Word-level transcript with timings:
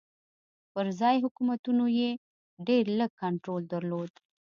پر 0.71 0.85
ځايي 0.99 1.19
حکومتونو 1.25 1.85
یې 1.99 2.09
ډېر 2.67 2.83
لږ 2.99 3.11
کنټرول 3.23 3.61
درلود. 3.73 4.11